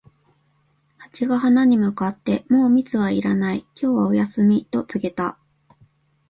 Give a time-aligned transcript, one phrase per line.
[0.97, 5.37] ハチが花に向かって、「もう蜜はいらない、今日はお休み」と告げた。